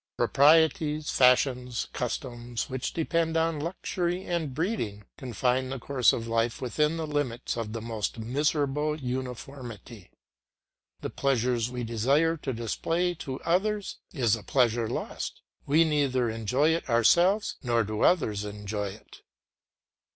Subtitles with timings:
[0.17, 6.97] Proprieties, fashions, customs which depend on luxury and breeding, confine the course of life within
[6.97, 10.09] the limits of the most miserable uniformity.
[11.01, 16.69] The pleasure we desire to display to others is a pleasure lost; we neither enjoy
[16.69, 19.21] it ourselves, nor do others enjoy it.